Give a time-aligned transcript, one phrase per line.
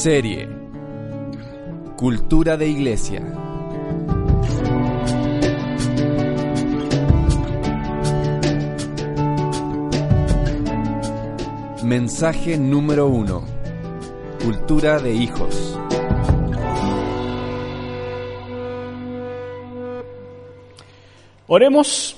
[0.00, 0.48] Serie
[1.98, 3.20] Cultura de Iglesia.
[11.84, 13.44] Mensaje número uno.
[14.42, 15.78] Cultura de hijos.
[21.46, 22.16] Oremos.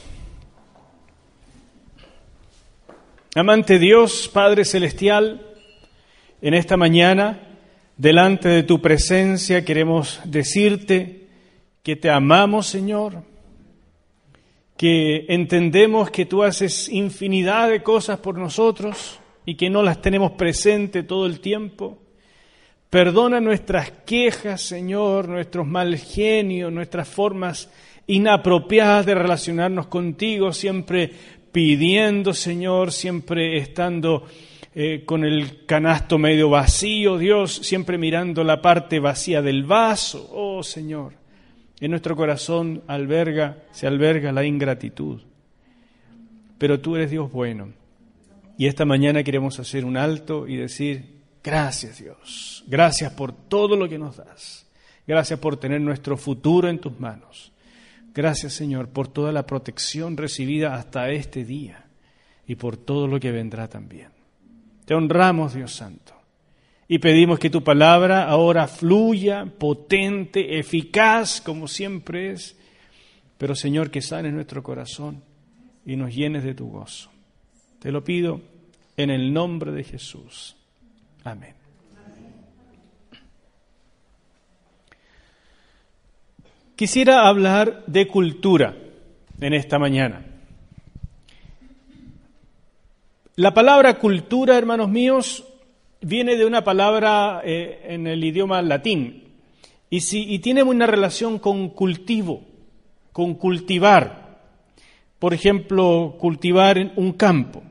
[3.35, 5.45] Amante Dios, Padre Celestial,
[6.41, 7.49] en esta mañana,
[7.97, 11.27] delante de tu presencia, queremos decirte
[11.83, 13.23] que te amamos, Señor,
[14.77, 20.33] que entendemos que tú haces infinidad de cosas por nosotros y que no las tenemos
[20.33, 21.99] presente todo el tiempo.
[22.91, 27.71] Perdona nuestras quejas, Señor, nuestros mal genios, nuestras formas
[28.07, 31.11] inapropiadas de relacionarnos contigo, siempre
[31.53, 34.27] pidiendo, Señor, siempre estando
[34.75, 40.31] eh, con el canasto medio vacío, Dios, siempre mirando la parte vacía del vaso.
[40.33, 41.13] Oh, Señor,
[41.81, 45.21] en nuestro corazón alberga, se alberga la ingratitud.
[46.57, 47.73] Pero tú eres Dios bueno.
[48.57, 51.05] Y esta mañana queremos hacer un alto y decir,
[51.43, 54.67] gracias Dios, gracias por todo lo que nos das.
[55.07, 57.53] Gracias por tener nuestro futuro en tus manos.
[58.15, 61.87] Gracias, Señor, por toda la protección recibida hasta este día
[62.47, 64.22] y por todo lo que vendrá también.
[64.85, 66.15] Te honramos, Dios Santo,
[66.89, 72.57] y pedimos que tu palabra ahora fluya, potente, eficaz, como siempre es,
[73.39, 75.23] pero, Señor, que sanes nuestro corazón
[75.85, 77.11] y nos llenes de tu gozo.
[77.81, 78.41] Te lo pido
[78.97, 80.57] en el nombre de Jesús.
[81.25, 81.55] Amén.
[86.77, 88.77] Quisiera hablar de cultura
[89.41, 90.32] en esta mañana.
[93.37, 95.45] La palabra cultura, hermanos míos,
[96.03, 99.25] viene de una palabra eh, en el idioma latín
[99.89, 102.43] y, y tiene una relación con cultivo,
[103.11, 104.39] con cultivar.
[105.19, 107.63] Por ejemplo, cultivar un campo.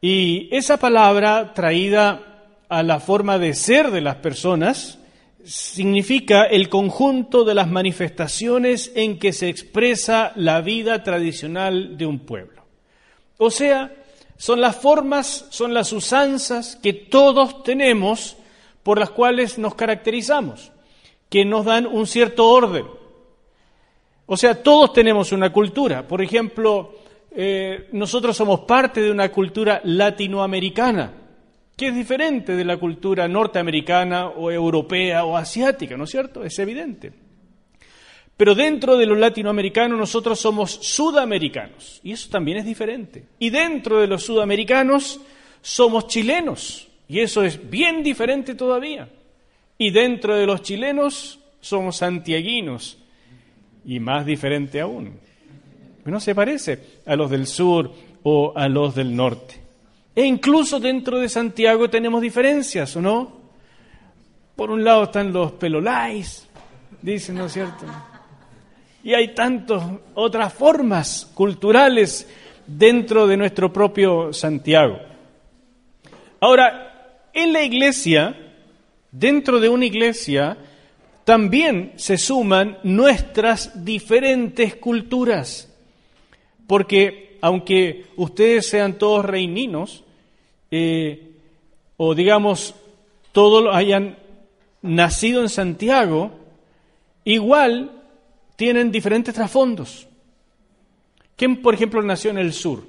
[0.00, 5.00] Y esa palabra traída a la forma de ser de las personas,
[5.44, 12.20] significa el conjunto de las manifestaciones en que se expresa la vida tradicional de un
[12.20, 12.64] pueblo.
[13.36, 13.92] O sea,
[14.36, 18.36] son las formas, son las usanzas que todos tenemos
[18.82, 20.72] por las cuales nos caracterizamos,
[21.28, 22.86] que nos dan un cierto orden.
[24.26, 26.06] O sea, todos tenemos una cultura.
[26.06, 26.94] Por ejemplo,
[27.30, 31.12] eh, nosotros somos parte de una cultura latinoamericana
[31.76, 36.44] que es diferente de la cultura norteamericana o europea o asiática, ¿no es cierto?
[36.44, 37.12] Es evidente.
[38.36, 43.24] Pero dentro de los latinoamericanos nosotros somos sudamericanos y eso también es diferente.
[43.38, 45.20] Y dentro de los sudamericanos
[45.62, 49.08] somos chilenos y eso es bien diferente todavía.
[49.78, 52.98] Y dentro de los chilenos somos santiaguinos
[53.84, 55.12] y más diferente aún.
[56.04, 57.92] No se parece a los del sur
[58.24, 59.60] o a los del norte.
[60.14, 63.32] E incluso dentro de Santiago tenemos diferencias, ¿o no?
[64.54, 66.46] Por un lado están los pelolais,
[67.02, 67.84] dicen, ¿no es cierto?
[69.04, 69.82] Y hay tantas
[70.14, 72.26] otras formas culturales
[72.66, 74.98] dentro de nuestro propio Santiago.
[76.40, 78.34] Ahora, en la iglesia,
[79.12, 80.56] dentro de una iglesia,
[81.24, 85.70] también se suman nuestras diferentes culturas.
[86.66, 90.02] Porque aunque ustedes sean todos reininos,
[90.70, 91.32] eh,
[91.98, 92.74] o digamos,
[93.32, 94.16] todos hayan
[94.80, 96.30] nacido en Santiago,
[97.24, 98.03] igual
[98.56, 100.08] tienen diferentes trasfondos.
[101.36, 102.84] ¿Quién, por ejemplo, nació en el sur?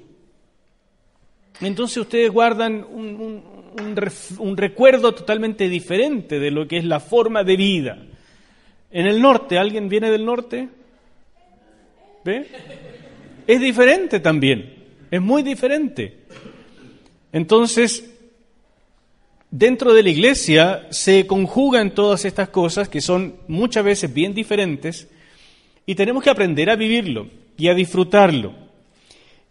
[1.61, 7.97] Entonces ustedes guardan un, recuerdo totalmente diferente de lo que es la forma de vida.
[8.91, 10.69] En el norte, ¿alguien viene del norte?
[12.23, 12.47] ¿Ve?
[13.47, 14.73] Es diferente también,
[15.09, 16.25] es muy diferente.
[17.31, 18.11] Entonces,
[19.49, 25.09] dentro de la iglesia se conjugan todas estas cosas que son muchas veces bien diferentes
[25.85, 27.27] y tenemos que aprender a vivirlo
[27.57, 28.53] y a disfrutarlo.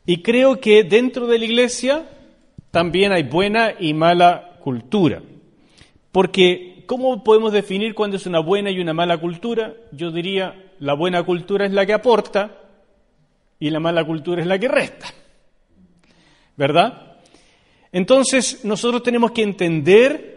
[0.06, 2.06] Y creo que dentro de la iglesia
[2.70, 5.22] también hay buena y mala cultura.
[6.12, 9.74] Porque, ¿cómo podemos definir cuándo es una buena y una mala cultura?
[9.92, 12.58] Yo diría, la buena cultura es la que aporta
[13.58, 15.06] y la mala cultura es la que resta.
[16.56, 17.16] ¿Verdad?
[17.92, 20.34] Entonces, nosotros tenemos que entender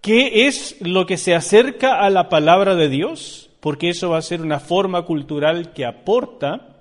[0.00, 4.22] qué es lo que se acerca a la palabra de Dios, porque eso va a
[4.22, 6.76] ser una forma cultural que aporta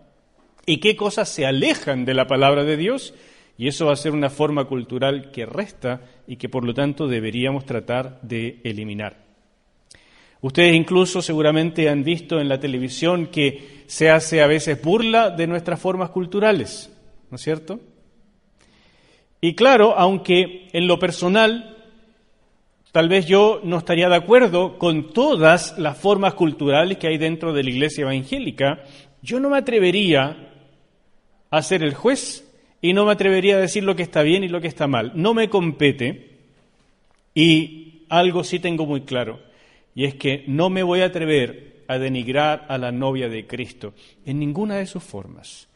[0.67, 3.15] y qué cosas se alejan de la palabra de Dios
[3.57, 7.07] y eso va a ser una forma cultural que resta y que por lo tanto
[7.07, 9.17] deberíamos tratar de eliminar.
[10.41, 15.47] Ustedes incluso seguramente han visto en la televisión que se hace a veces burla de
[15.47, 16.95] nuestras formas culturales,
[17.31, 17.79] ¿no es cierto?
[19.41, 21.74] Y claro, aunque en lo personal
[22.95, 27.51] tal vez yo no estaría de acuerdo con todas las formas culturales que hay dentro
[27.51, 28.83] de la iglesia evangélica,
[29.21, 30.53] yo no me atrevería
[31.49, 32.49] a ser el juez
[32.81, 35.11] y no me atrevería a decir lo que está bien y lo que está mal.
[35.13, 36.37] No me compete
[37.33, 39.41] y algo sí tengo muy claro,
[39.93, 43.93] y es que no me voy a atrever a denigrar a la novia de Cristo
[44.25, 45.67] en ninguna de sus formas.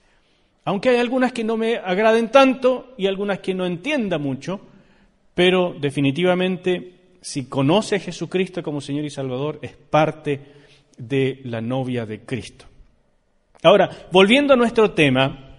[0.64, 4.62] Aunque hay algunas que no me agraden tanto y algunas que no entienda mucho,
[5.36, 10.40] pero definitivamente si conoce a Jesucristo como Señor y Salvador es parte
[10.98, 12.66] de la novia de Cristo.
[13.64, 15.50] Ahora, volviendo a nuestro tema,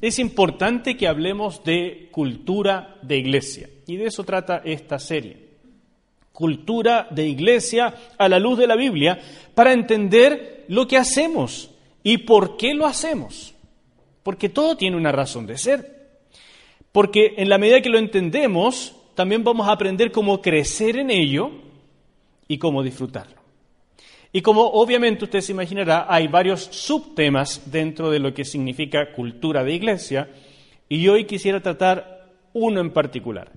[0.00, 3.68] es importante que hablemos de cultura de iglesia.
[3.86, 5.46] Y de eso trata esta serie.
[6.32, 9.18] Cultura de iglesia a la luz de la Biblia
[9.54, 11.70] para entender lo que hacemos
[12.02, 13.54] y por qué lo hacemos.
[14.22, 15.96] Porque todo tiene una razón de ser.
[16.90, 21.50] Porque en la medida que lo entendemos, también vamos a aprender cómo crecer en ello
[22.46, 23.40] y cómo disfrutarlo.
[24.32, 29.64] Y como obviamente usted se imaginará, hay varios subtemas dentro de lo que significa cultura
[29.64, 30.30] de iglesia,
[30.88, 33.50] y hoy quisiera tratar uno en particular,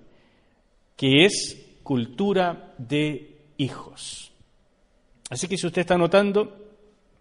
[0.95, 4.31] que es cultura de hijos.
[5.29, 6.57] Así que si usted está notando,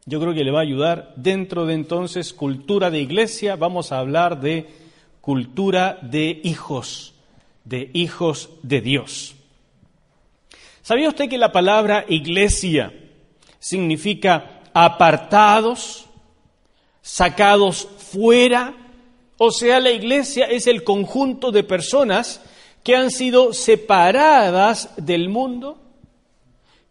[0.06, 1.12] yo creo que le va a ayudar.
[1.17, 4.67] Dentro de entonces cultura de iglesia, vamos a hablar de
[5.20, 7.14] cultura de hijos,
[7.69, 9.35] de hijos de Dios.
[10.81, 12.94] ¿Sabía usted que la palabra iglesia
[13.59, 16.06] significa apartados,
[17.03, 18.75] sacados fuera,
[19.37, 22.41] o sea, la iglesia es el conjunto de personas
[22.82, 25.79] que han sido separadas del mundo,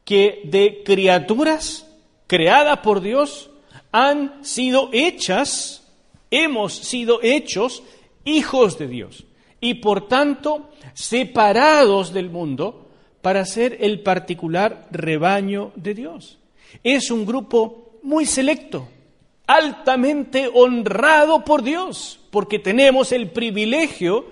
[0.06, 1.88] que de criaturas
[2.28, 3.50] creadas por Dios
[3.92, 5.84] han sido hechas,
[6.30, 7.82] hemos sido hechos
[8.26, 9.27] hijos de Dios
[9.60, 12.88] y por tanto separados del mundo
[13.22, 16.38] para ser el particular rebaño de Dios.
[16.84, 18.88] Es un grupo muy selecto,
[19.48, 24.28] altamente honrado por Dios, porque tenemos el privilegio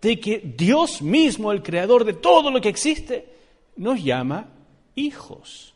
[0.00, 3.28] de que Dios mismo, el creador de todo lo que existe,
[3.76, 4.48] nos llama
[4.94, 5.74] hijos.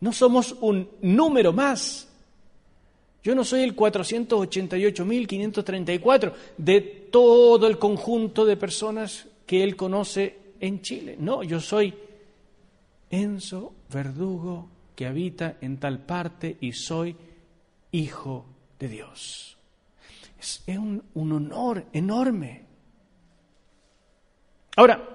[0.00, 2.09] No somos un número más.
[3.22, 10.80] Yo no soy el 488.534 de todo el conjunto de personas que Él conoce en
[10.80, 11.16] Chile.
[11.18, 11.92] No, yo soy
[13.10, 17.14] Enzo Verdugo, que habita en tal parte y soy
[17.92, 18.46] hijo
[18.78, 19.58] de Dios.
[20.38, 22.62] Es, un, honor enorme.
[24.76, 25.06] Ahora,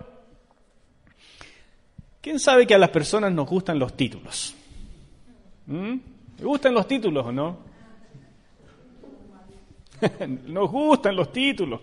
[2.21, 4.53] ¿quién sabe que a las personas nos gustan los títulos?
[5.65, 5.95] ¿Mm?
[6.38, 7.64] ¿Me gustan los títulos o no?
[10.47, 11.81] nos gustan los títulos.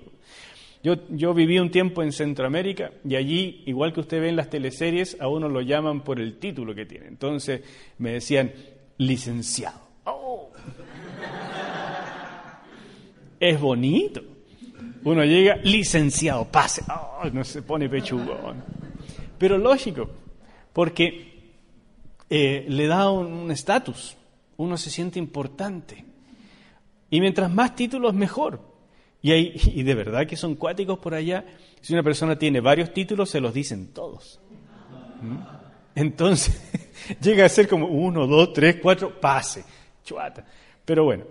[0.82, 4.50] Yo, yo viví un tiempo en Centroamérica y allí, igual que usted ve en las
[4.50, 7.06] teleseries, a uno lo llaman por el título que tiene.
[7.06, 7.62] Entonces
[7.98, 8.52] me decían,
[8.98, 9.80] licenciado.
[10.04, 10.50] Oh.
[13.38, 14.22] es bonito.
[15.04, 16.82] Uno llega, licenciado, pase.
[16.88, 18.64] Oh, no se pone pechugón.
[19.38, 20.08] Pero lógico,
[20.72, 21.52] porque
[22.28, 24.16] eh, le da un estatus.
[24.56, 26.11] Uno se siente importante.
[27.12, 28.58] Y mientras más títulos, mejor.
[29.20, 31.44] Y, hay, y de verdad que son cuáticos por allá.
[31.82, 34.40] Si una persona tiene varios títulos, se los dicen todos.
[35.20, 35.36] ¿Mm?
[35.94, 36.72] Entonces,
[37.22, 39.62] llega a ser como uno, dos, tres, cuatro, pase,
[40.02, 40.46] chuata.
[40.86, 41.24] Pero bueno.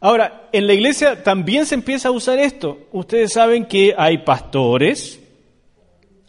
[0.00, 2.88] Ahora, en la iglesia también se empieza a usar esto.
[2.90, 5.20] Ustedes saben que hay pastores,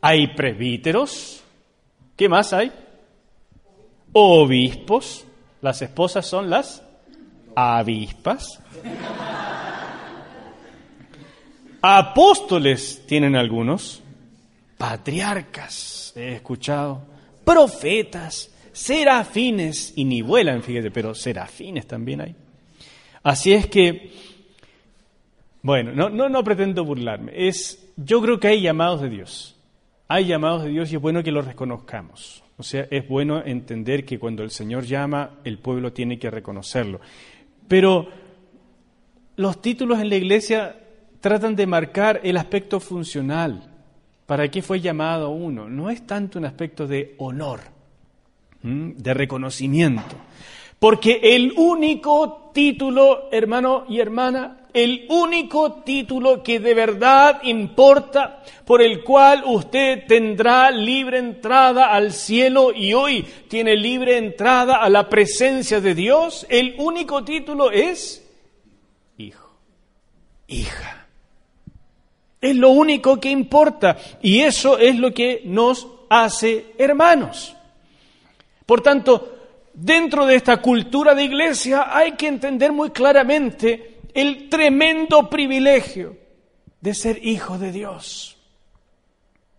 [0.01, 1.41] hay presbíteros,
[2.17, 2.73] ¿qué más hay?
[4.11, 5.25] Obispos,
[5.61, 6.84] las esposas son las
[7.55, 8.61] avispas.
[11.81, 14.01] Apóstoles tienen algunos,
[14.77, 17.03] patriarcas, he escuchado,
[17.43, 22.35] profetas, serafines, y ni vuelan, fíjate, pero serafines también hay.
[23.21, 24.11] Así es que,
[25.61, 29.55] bueno, no, no, no pretendo burlarme, es, yo creo que hay llamados de Dios,
[30.07, 32.43] hay llamados de Dios y es bueno que los reconozcamos.
[32.57, 37.01] O sea, es bueno entender que cuando el Señor llama, el pueblo tiene que reconocerlo.
[37.67, 38.07] Pero
[39.35, 40.75] los títulos en la iglesia
[41.19, 43.71] tratan de marcar el aspecto funcional.
[44.25, 45.69] ¿Para qué fue llamado uno?
[45.69, 47.61] No es tanto un aspecto de honor,
[48.61, 50.15] de reconocimiento.
[50.79, 58.81] Porque el único título, hermano y hermana, el único título que de verdad importa, por
[58.81, 65.07] el cual usted tendrá libre entrada al cielo y hoy tiene libre entrada a la
[65.07, 68.29] presencia de Dios, el único título es
[69.17, 69.57] hijo,
[70.47, 71.07] hija.
[72.41, 77.55] Es lo único que importa y eso es lo que nos hace hermanos.
[78.65, 79.37] Por tanto,
[79.73, 86.17] dentro de esta cultura de iglesia hay que entender muy claramente el tremendo privilegio
[86.79, 88.37] de ser hijo de Dios.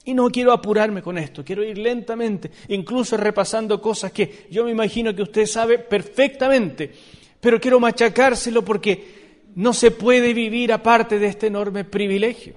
[0.05, 4.71] Y no quiero apurarme con esto, quiero ir lentamente, incluso repasando cosas que yo me
[4.71, 6.93] imagino que usted sabe perfectamente,
[7.41, 12.55] pero quiero machacárselo porque no se puede vivir aparte de este enorme privilegio.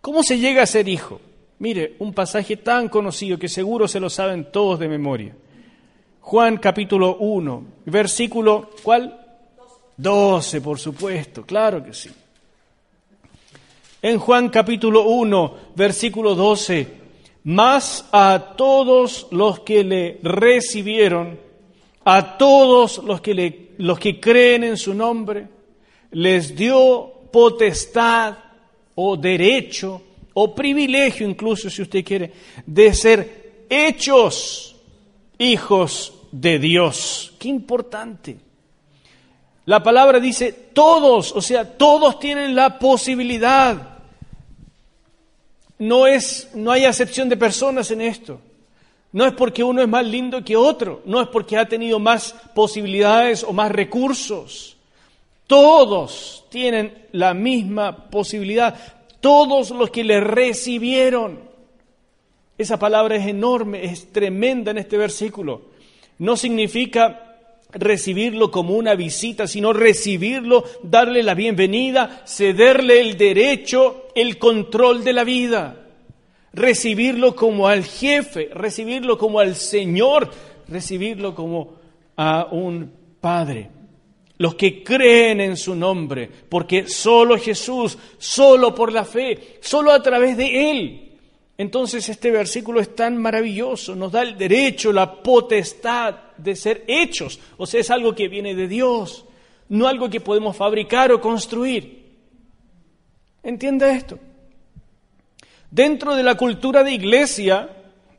[0.00, 1.20] ¿Cómo se llega a ser hijo?
[1.58, 5.34] Mire, un pasaje tan conocido que seguro se lo saben todos de memoria.
[6.20, 9.19] Juan capítulo 1, versículo, ¿cuál?
[10.00, 12.10] 12, por supuesto, claro que sí.
[14.02, 16.86] En Juan capítulo 1, versículo 12,
[17.44, 21.38] más a todos los que le recibieron,
[22.04, 25.46] a todos los que, le, los que creen en su nombre,
[26.12, 28.38] les dio potestad
[28.94, 30.02] o derecho
[30.32, 32.32] o privilegio incluso si usted quiere,
[32.64, 34.76] de ser hechos
[35.38, 37.34] hijos de Dios.
[37.38, 38.49] Qué importante.
[39.66, 43.98] La palabra dice todos, o sea, todos tienen la posibilidad.
[45.78, 48.40] No es no hay acepción de personas en esto.
[49.12, 52.34] No es porque uno es más lindo que otro, no es porque ha tenido más
[52.54, 54.76] posibilidades o más recursos.
[55.46, 58.76] Todos tienen la misma posibilidad,
[59.20, 61.40] todos los que le recibieron.
[62.56, 65.62] Esa palabra es enorme, es tremenda en este versículo.
[66.18, 67.29] No significa
[67.72, 75.12] recibirlo como una visita, sino recibirlo, darle la bienvenida, cederle el derecho, el control de
[75.12, 75.86] la vida,
[76.52, 80.30] recibirlo como al jefe, recibirlo como al Señor,
[80.68, 81.74] recibirlo como
[82.16, 83.70] a un Padre.
[84.38, 90.02] Los que creen en su nombre, porque solo Jesús, solo por la fe, solo a
[90.02, 91.10] través de Él
[91.60, 97.38] entonces este versículo es tan maravilloso, nos da el derecho, la potestad de ser hechos,
[97.56, 99.24] o sea, es algo que viene de Dios,
[99.68, 102.00] no algo que podemos fabricar o construir.
[103.42, 104.18] ¿Entiende esto?
[105.70, 107.68] Dentro de la cultura de iglesia,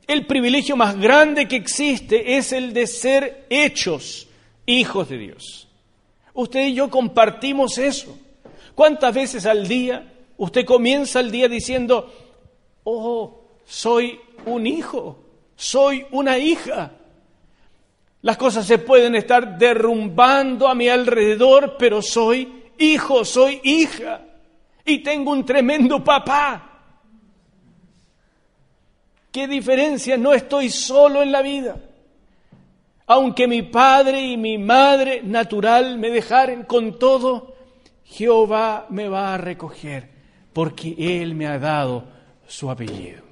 [0.07, 4.27] el privilegio más grande que existe es el de ser hechos
[4.65, 5.67] hijos de Dios.
[6.33, 8.17] Usted y yo compartimos eso.
[8.73, 12.11] ¿Cuántas veces al día usted comienza el día diciendo,
[12.83, 15.23] oh, soy un hijo,
[15.55, 16.93] soy una hija.
[18.21, 24.21] Las cosas se pueden estar derrumbando a mi alrededor, pero soy hijo, soy hija.
[24.85, 26.67] Y tengo un tremendo papá.
[29.31, 30.17] ¿Qué diferencia?
[30.17, 31.77] No estoy solo en la vida.
[33.07, 37.55] Aunque mi padre y mi madre natural me dejaren con todo,
[38.05, 40.09] Jehová me va a recoger,
[40.53, 42.05] porque Él me ha dado
[42.47, 43.30] su apellido.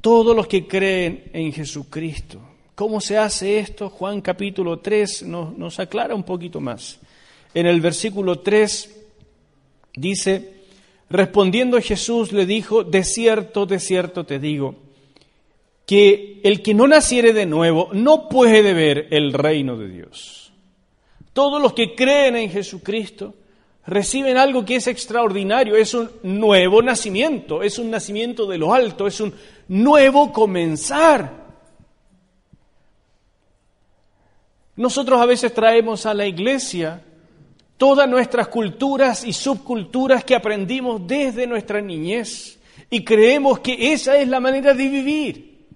[0.00, 2.40] Todos los que creen en Jesucristo.
[2.74, 3.90] ¿Cómo se hace esto?
[3.90, 7.00] Juan capítulo 3 nos, aclara un poquito más.
[7.52, 8.96] En el versículo 3
[9.96, 10.52] dice,
[11.10, 14.76] respondiendo Jesús le dijo, de cierto, de cierto te digo,
[15.86, 20.52] que el que no naciere de nuevo no puede ver el reino de Dios.
[21.32, 23.34] Todos los que creen en Jesucristo
[23.88, 29.06] reciben algo que es extraordinario, es un nuevo nacimiento, es un nacimiento de lo alto,
[29.06, 29.32] es un
[29.68, 31.32] nuevo comenzar.
[34.76, 37.02] Nosotros a veces traemos a la iglesia
[37.78, 42.58] todas nuestras culturas y subculturas que aprendimos desde nuestra niñez
[42.90, 45.66] y creemos que esa es la manera de vivir.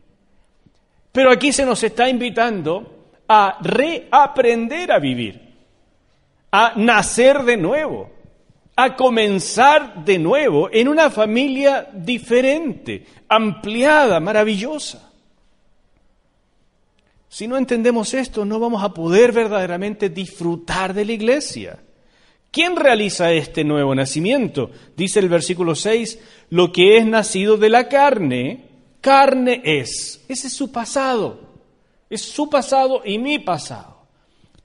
[1.11, 5.42] Pero aquí se nos está invitando a reaprender a vivir
[6.53, 8.11] a nacer de nuevo,
[8.77, 15.11] a comenzar de nuevo en una familia diferente, ampliada, maravillosa.
[17.29, 21.79] Si no entendemos esto, no vamos a poder verdaderamente disfrutar de la iglesia.
[22.51, 24.71] ¿Quién realiza este nuevo nacimiento?
[24.95, 26.19] Dice el versículo 6,
[26.51, 28.69] lo que es nacido de la carne,
[29.01, 30.23] carne es.
[30.29, 31.41] Ese es su pasado.
[32.11, 33.92] Es su pasado y mi pasado.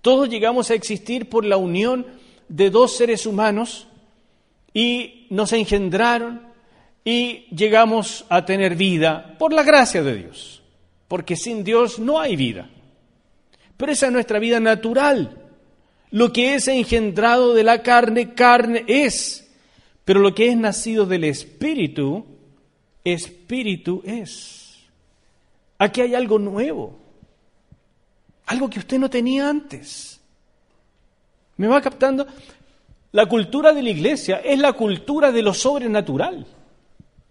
[0.07, 2.07] Todos llegamos a existir por la unión
[2.47, 3.89] de dos seres humanos
[4.73, 6.43] y nos engendraron
[7.03, 10.63] y llegamos a tener vida por la gracia de Dios
[11.09, 12.69] porque sin Dios no hay vida.
[13.75, 15.43] Pero esa es nuestra vida natural.
[16.11, 19.51] Lo que es engendrado de la carne, carne es.
[20.05, 22.25] Pero lo que es nacido del Espíritu,
[23.03, 24.85] Espíritu es.
[25.77, 27.06] Aquí hay algo nuevo.
[28.47, 30.19] Algo que usted no tenía antes.
[31.57, 32.25] ¿Me va captando?
[33.11, 36.45] La cultura de la iglesia es la cultura de lo sobrenatural.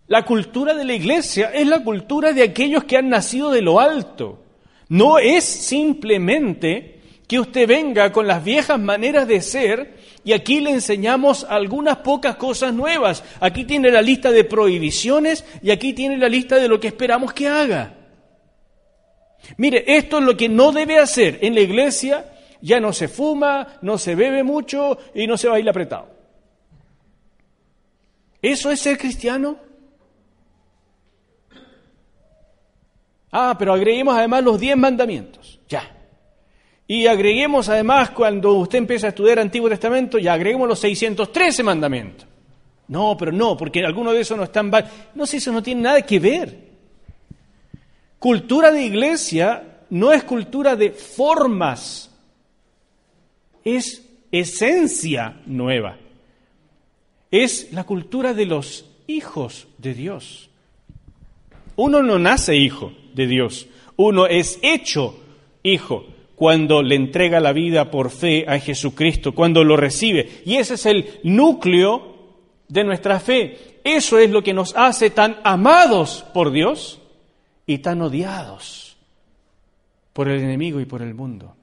[0.09, 3.81] La cultura de la iglesia es la cultura de aquellos que han nacido de lo
[3.81, 4.43] alto.
[4.89, 10.71] No es simplemente que usted venga con las viejas maneras de ser y aquí le
[10.71, 13.25] enseñamos algunas pocas cosas nuevas.
[13.41, 17.33] Aquí tiene la lista de prohibiciones y aquí tiene la lista de lo que esperamos
[17.33, 17.95] que haga.
[19.57, 22.33] Mire, esto es lo que no debe hacer en la iglesia.
[22.61, 26.09] Ya no se fuma, no se bebe mucho y no se baila apretado.
[28.43, 29.59] ¿Eso es ser cristiano?
[33.33, 35.61] Ah, pero agreguemos además los diez mandamientos.
[35.69, 35.93] Ya.
[36.87, 42.27] Y agreguemos además, cuando usted empieza a estudiar Antiguo Testamento, ya agreguemos los 613 mandamientos.
[42.89, 44.71] No, pero no, porque algunos de esos no están...
[45.15, 46.66] No sé, eso no tiene nada que ver.
[48.27, 52.11] Cultura de iglesia no es cultura de formas,
[53.63, 55.97] es esencia nueva.
[57.31, 60.51] Es la cultura de los hijos de Dios.
[61.77, 63.69] Uno no nace hijo, de Dios.
[63.95, 65.21] Uno es hecho
[65.63, 70.43] hijo cuando le entrega la vida por fe a Jesucristo, cuando lo recibe.
[70.45, 72.17] Y ese es el núcleo
[72.67, 73.79] de nuestra fe.
[73.85, 76.99] Eso es lo que nos hace tan amados por Dios
[77.67, 78.97] y tan odiados
[80.13, 81.55] por el enemigo y por el mundo.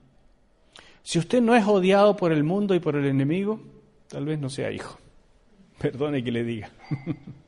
[1.02, 3.60] Si usted no es odiado por el mundo y por el enemigo,
[4.08, 5.00] tal vez no sea hijo.
[5.80, 6.72] Perdone que le diga.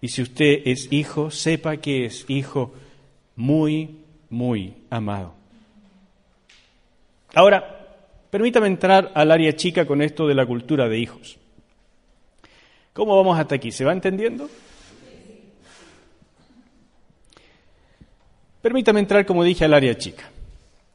[0.00, 2.72] Y si usted es hijo, sepa que es hijo
[3.34, 3.96] muy,
[4.30, 5.34] muy amado.
[7.34, 7.96] Ahora,
[8.30, 11.36] permítame entrar al área chica con esto de la cultura de hijos.
[12.92, 13.72] ¿Cómo vamos hasta aquí?
[13.72, 14.48] ¿Se va entendiendo?
[18.62, 20.30] Permítame entrar, como dije, al área chica.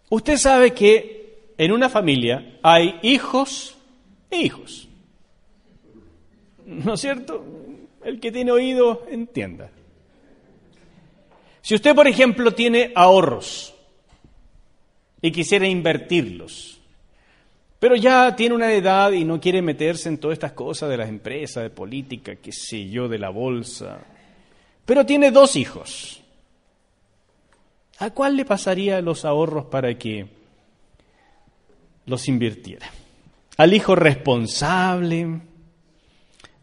[0.09, 3.75] Usted sabe que en una familia hay hijos
[4.29, 4.87] e hijos.
[6.65, 7.43] ¿No es cierto?
[8.03, 9.69] El que tiene oído, entienda.
[11.61, 13.73] Si usted, por ejemplo, tiene ahorros
[15.21, 16.81] y quisiera invertirlos,
[17.79, 21.09] pero ya tiene una edad y no quiere meterse en todas estas cosas de las
[21.09, 23.99] empresas, de política, qué sé yo, de la bolsa,
[24.85, 26.22] pero tiene dos hijos,
[27.99, 30.27] ¿a cuál le pasaría los ahorros para que
[32.05, 32.87] los invirtiera?
[33.57, 35.41] ¿Al hijo responsable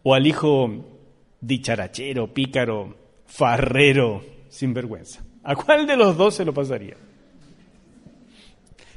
[0.02, 0.84] o al hijo
[1.40, 5.22] dicharachero, pícaro, farrero, sinvergüenza.
[5.42, 6.96] ¿A cuál de los dos se lo pasaría?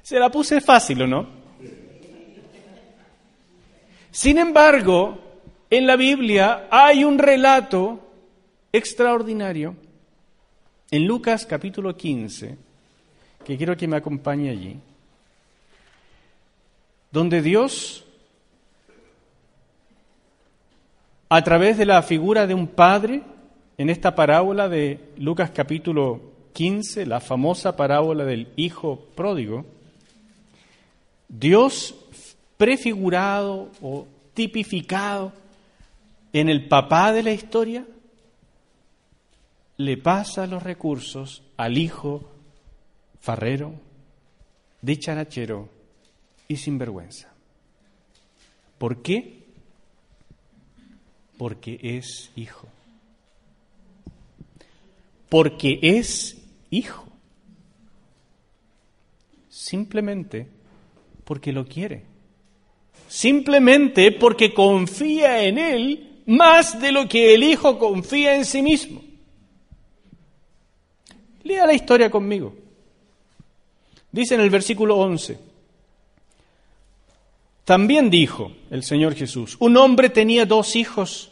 [0.01, 1.27] Se la puse fácil, ¿o no?
[4.11, 5.17] Sin embargo,
[5.69, 7.99] en la Biblia hay un relato
[8.71, 9.75] extraordinario
[10.93, 12.55] en Lucas capítulo 15,
[13.43, 14.79] que quiero que me acompañe allí,
[17.11, 18.05] donde Dios
[21.29, 23.23] a través de la figura de un padre
[23.79, 26.21] en esta parábola de Lucas capítulo
[26.53, 29.65] 15, la famosa parábola del hijo pródigo,
[31.27, 31.95] Dios
[32.55, 35.33] prefigurado o tipificado
[36.33, 37.83] en el papá de la historia,
[39.83, 42.29] le pasa los recursos al hijo
[43.19, 43.73] farrero,
[44.81, 45.69] dicharachero
[46.47, 47.33] y sinvergüenza.
[48.77, 49.43] ¿Por qué?
[51.37, 52.67] Porque es hijo.
[55.29, 56.37] Porque es
[56.69, 57.05] hijo.
[59.49, 60.47] Simplemente
[61.23, 62.03] porque lo quiere.
[63.07, 69.12] Simplemente porque confía en él más de lo que el hijo confía en sí mismo.
[71.43, 72.53] Lea la historia conmigo.
[74.11, 75.37] Dice en el versículo 11,
[77.65, 81.31] También dijo el Señor Jesús, un hombre tenía dos hijos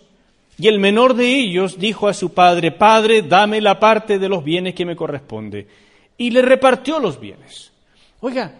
[0.58, 4.44] y el menor de ellos dijo a su padre, Padre, dame la parte de los
[4.44, 5.68] bienes que me corresponde.
[6.18, 7.72] Y le repartió los bienes.
[8.20, 8.54] Oiga,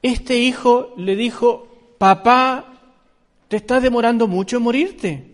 [0.00, 2.74] este hijo le dijo, papá,
[3.48, 5.33] te estás demorando mucho en morirte.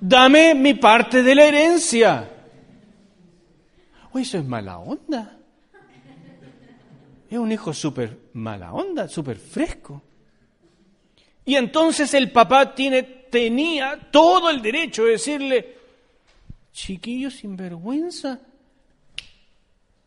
[0.00, 2.30] Dame mi parte de la herencia.
[4.12, 5.38] Oye, eso es mala onda.
[7.30, 10.02] Es un hijo súper mala onda, súper fresco.
[11.44, 15.76] Y entonces el papá tiene, tenía todo el derecho de decirle,
[16.72, 18.40] chiquillo sin vergüenza,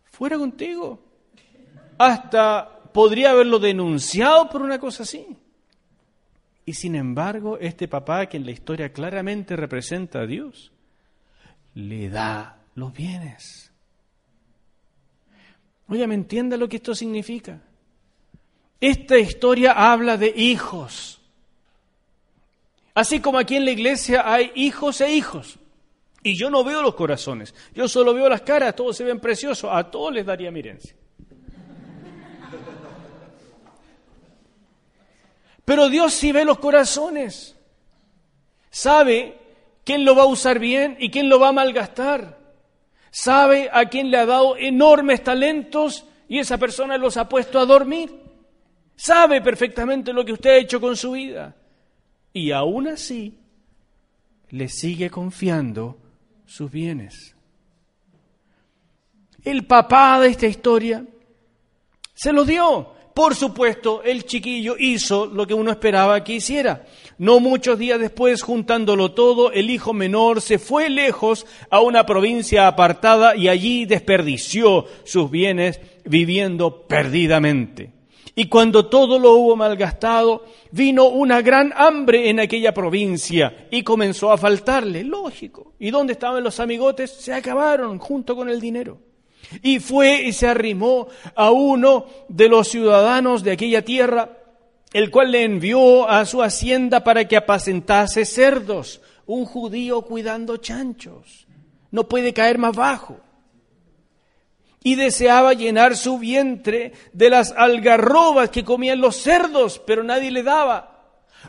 [0.09, 0.99] fuera contigo.
[1.97, 5.37] Hasta podría haberlo denunciado por una cosa así.
[6.71, 10.71] Y sin embargo, este papá, que en la historia claramente representa a Dios,
[11.73, 13.73] le da los bienes.
[15.89, 17.59] Oye, ¿me entiende lo que esto significa?
[18.79, 21.19] Esta historia habla de hijos.
[22.93, 25.59] Así como aquí en la iglesia hay hijos e hijos.
[26.23, 29.69] Y yo no veo los corazones, yo solo veo las caras, todos se ven preciosos,
[29.73, 30.95] a todos les daría mi herencia.
[35.65, 37.55] Pero Dios sí ve los corazones,
[38.69, 39.37] sabe
[39.83, 42.37] quién lo va a usar bien y quién lo va a malgastar,
[43.11, 47.65] sabe a quién le ha dado enormes talentos y esa persona los ha puesto a
[47.65, 48.11] dormir,
[48.95, 51.55] sabe perfectamente lo que usted ha hecho con su vida
[52.33, 53.37] y aún así
[54.49, 55.97] le sigue confiando
[56.45, 57.35] sus bienes.
[59.43, 61.05] El papá de esta historia
[62.13, 62.93] se lo dio.
[63.13, 66.85] Por supuesto, el chiquillo hizo lo que uno esperaba que hiciera.
[67.17, 72.67] No muchos días después, juntándolo todo, el hijo menor se fue lejos a una provincia
[72.67, 77.91] apartada y allí desperdició sus bienes viviendo perdidamente.
[78.33, 84.31] Y cuando todo lo hubo malgastado, vino una gran hambre en aquella provincia y comenzó
[84.31, 85.73] a faltarle, lógico.
[85.79, 87.11] ¿Y dónde estaban los amigotes?
[87.11, 89.10] Se acabaron junto con el dinero.
[89.61, 94.37] Y fue y se arrimó a uno de los ciudadanos de aquella tierra,
[94.93, 101.47] el cual le envió a su hacienda para que apacentase cerdos, un judío cuidando chanchos.
[101.91, 103.19] No puede caer más bajo
[104.83, 110.43] y deseaba llenar su vientre de las algarrobas que comían los cerdos, pero nadie le
[110.43, 110.87] daba.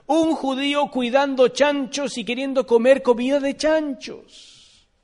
[0.07, 4.52] Un judío cuidando chanchos y queriendo comer comida de chanchos.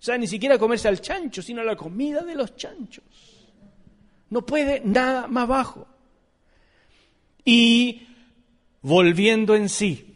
[0.01, 3.05] O sea, ni siquiera comerse al chancho, sino la comida de los chanchos.
[4.31, 5.87] No puede nada más bajo.
[7.45, 8.07] Y
[8.83, 10.15] volviendo en sí,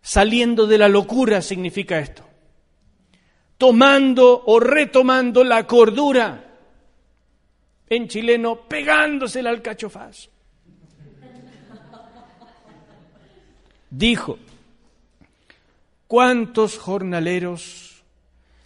[0.00, 2.30] saliendo de la locura significa esto
[3.60, 6.46] tomando o retomando la cordura.
[7.90, 10.30] En chileno, pegándosela al cachofazo.
[13.90, 14.38] Dijo,
[16.06, 17.89] ¿cuántos jornaleros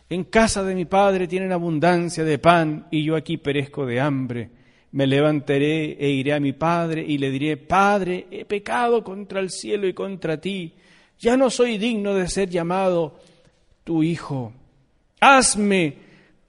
[0.09, 4.51] en casa de mi padre tienen abundancia de pan y yo aquí perezco de hambre?
[4.93, 9.51] Me levantaré e iré a mi padre y le diré, Padre, he pecado contra el
[9.51, 10.75] cielo y contra ti,
[11.19, 13.19] ya no soy digno de ser llamado
[13.83, 14.53] tu hijo
[15.25, 15.97] hazme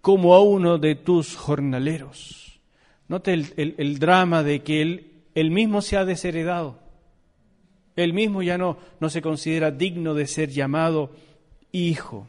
[0.01, 2.59] como a uno de tus jornaleros.
[3.07, 6.79] Note el, drama de que él, él, mismo se ha desheredado.
[7.95, 11.11] Él mismo ya no, no se considera digno de ser llamado
[11.71, 12.27] hijo.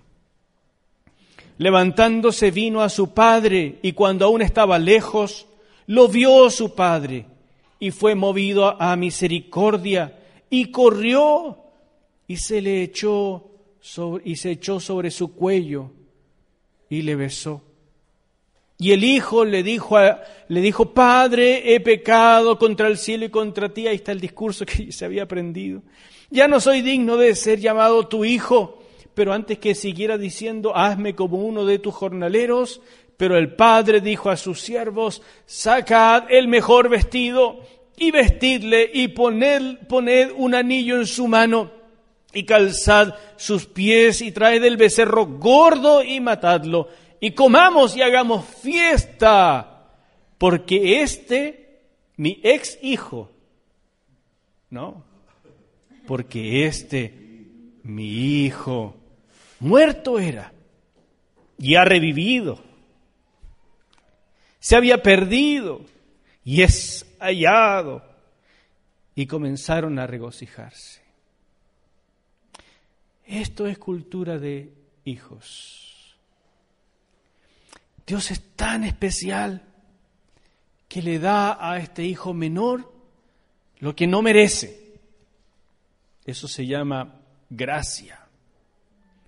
[1.59, 5.47] Levantándose vino a su padre y cuando aún estaba lejos,
[5.87, 7.27] lo vio su padre
[7.79, 10.19] y fue movido a misericordia
[10.51, 11.59] y corrió
[12.27, 13.51] y se le echó
[14.25, 15.93] y se echó sobre su cuello
[16.89, 17.63] y le besó.
[18.79, 19.97] Y el hijo le dijo,
[20.49, 23.87] le dijo, Padre, he pecado contra el cielo y contra ti.
[23.87, 25.83] Ahí está el discurso que se había aprendido.
[26.31, 28.83] Ya no soy digno de ser llamado tu hijo.
[29.17, 32.83] Pero antes que siguiera diciendo, hazme como uno de tus jornaleros,
[33.17, 37.61] pero el padre dijo a sus siervos, sacad el mejor vestido
[37.97, 41.71] y vestidle y poned, poned un anillo en su mano
[42.35, 46.91] y calzad sus pies y traed el becerro gordo y matadlo.
[47.19, 49.95] Y comamos y hagamos fiesta,
[50.37, 51.81] porque este,
[52.19, 53.31] mi ex hijo,
[54.69, 55.05] no,
[56.07, 57.15] porque este,
[57.83, 58.95] mi hijo,
[59.61, 60.53] muerto era
[61.59, 62.63] y ha revivido,
[64.61, 65.81] se había perdido
[66.45, 68.03] y es hallado,
[69.17, 71.01] y comenzaron a regocijarse.
[73.27, 74.73] Esto es cultura de
[75.05, 76.17] hijos.
[78.07, 79.63] Dios es tan especial
[80.87, 82.93] que le da a este hijo menor
[83.81, 85.01] lo que no merece.
[86.25, 88.26] Eso se llama gracia.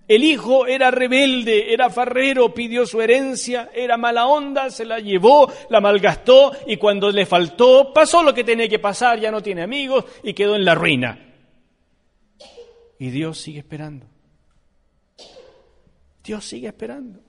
[0.09, 5.47] El hijo era rebelde, era farrero, pidió su herencia, era mala onda, se la llevó,
[5.69, 9.61] la malgastó y cuando le faltó, pasó lo que tenía que pasar, ya no tiene
[9.61, 11.19] amigos y quedó en la ruina.
[12.97, 14.07] Y Dios sigue esperando.
[16.23, 17.19] Dios sigue esperando.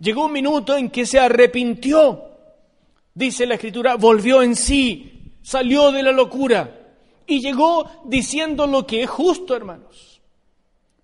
[0.00, 2.24] Llegó un minuto en que se arrepintió.
[3.14, 6.96] Dice la escritura, volvió en sí, salió de la locura
[7.28, 10.07] y llegó diciendo lo que es justo, hermanos.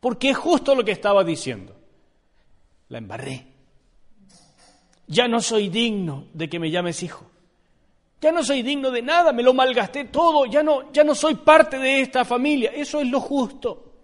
[0.04, 1.74] Porque es justo lo que estaba diciendo.
[2.90, 3.46] La embarré.
[5.06, 7.24] Ya no soy digno de que me llames hijo.
[8.20, 11.36] Ya no soy digno de nada, me lo malgasté todo, ya no, ya no soy
[11.36, 12.70] parte de esta familia.
[12.74, 13.94] Eso es lo justo.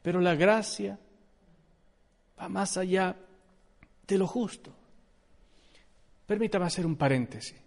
[0.00, 0.98] Pero la gracia
[2.40, 3.14] va más allá
[4.06, 4.72] de lo justo.
[6.24, 7.60] Permítame hacer un paréntesis.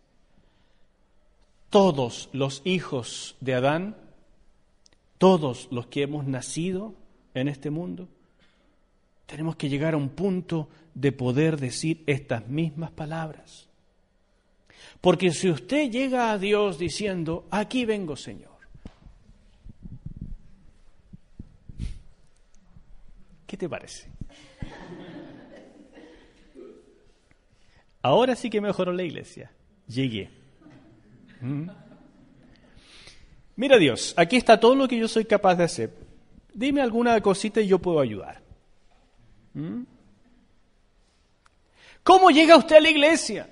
[1.69, 4.04] Todos los hijos de Adán,
[5.17, 6.93] todos los que hemos nacido
[7.33, 8.07] en este mundo,
[9.25, 13.67] tenemos que llegar a un punto de poder decir estas mismas palabras.
[15.01, 18.55] Porque si usted llega a Dios diciendo, aquí vengo Señor,
[23.45, 24.09] ¿qué te parece?
[28.01, 29.51] Ahora sí que mejoró la iglesia.
[29.87, 30.29] Llegué.
[31.41, 31.69] ¿Mm?
[33.55, 35.93] Mira Dios, aquí está todo lo que yo soy capaz de hacer.
[36.53, 38.41] Dime alguna cosita y yo puedo ayudar.
[39.53, 39.83] ¿Mm?
[42.03, 43.49] ¿Cómo llega usted a la iglesia?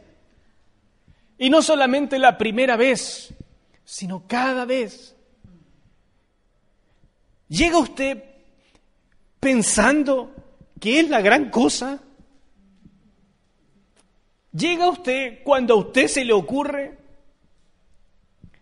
[1.38, 3.34] Y no solamente la primera vez,
[3.84, 5.16] sino cada vez.
[7.48, 8.24] ¿Llega usted
[9.40, 10.34] pensando
[10.80, 12.00] que es la gran cosa?
[14.52, 17.03] ¿Llega usted cuando a usted se le ocurre?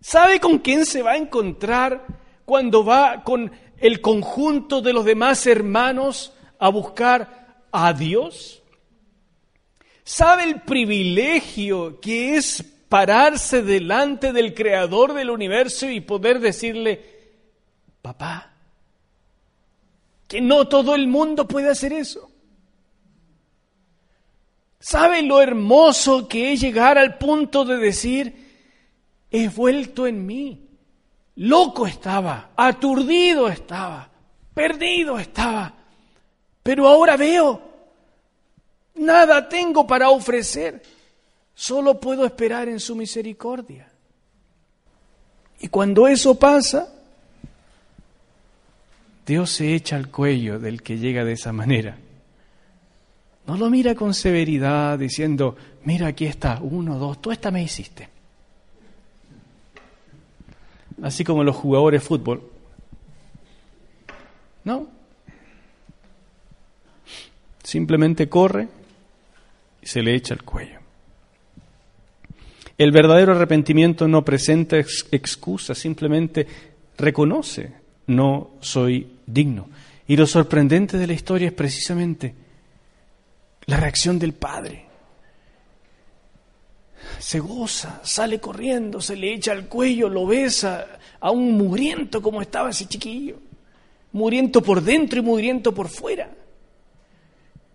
[0.01, 2.05] ¿Sabe con quién se va a encontrar
[2.43, 8.63] cuando va con el conjunto de los demás hermanos a buscar a Dios?
[10.03, 17.01] ¿Sabe el privilegio que es pararse delante del creador del universo y poder decirle,
[18.01, 18.53] papá,
[20.27, 22.31] que no todo el mundo puede hacer eso?
[24.79, 28.40] ¿Sabe lo hermoso que es llegar al punto de decir,
[29.31, 30.67] he vuelto en mí?
[31.37, 34.09] Loco estaba, aturdido estaba,
[34.53, 35.73] perdido estaba,
[36.61, 37.61] pero ahora veo,
[38.95, 40.83] nada tengo para ofrecer,
[41.55, 43.87] solo puedo esperar en su misericordia.
[45.61, 46.93] Y cuando eso pasa,
[49.25, 51.97] Dios se echa al cuello del que llega de esa manera.
[53.47, 58.10] No lo mira con severidad diciendo, mira aquí está, uno, dos, tú esta me hiciste.
[61.01, 62.43] Así como los jugadores de fútbol.
[64.63, 64.87] No.
[67.63, 68.67] Simplemente corre
[69.81, 70.79] y se le echa el cuello.
[72.77, 76.47] El verdadero arrepentimiento no presenta excusa, simplemente
[76.97, 77.73] reconoce,
[78.07, 79.69] no soy digno.
[80.07, 82.33] Y lo sorprendente de la historia es precisamente
[83.65, 84.90] la reacción del padre.
[87.21, 90.87] Se goza, sale corriendo, se le echa al cuello, lo besa,
[91.19, 93.35] a un muriento como estaba ese chiquillo.
[94.13, 96.31] Muriento por dentro y muriento por fuera.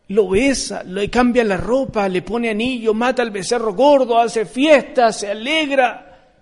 [0.08, 5.12] Lo besa, le cambia la ropa, le pone anillo, mata al becerro gordo, hace fiesta,
[5.12, 6.32] se alegra.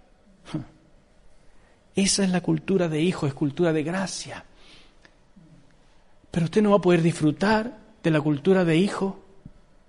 [1.95, 4.47] Esa es la cultura de hijo, es cultura de gracia.
[6.31, 7.71] Pero usted no va a poder disfrutar
[8.03, 9.21] de la cultura de hijo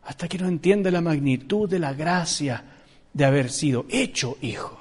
[0.04, 2.75] hasta que no entienda la magnitud de la gracia
[3.16, 4.78] de haber sido hecho hijo.